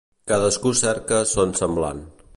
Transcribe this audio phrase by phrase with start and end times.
[0.29, 2.05] Cadascú cerca son semblant.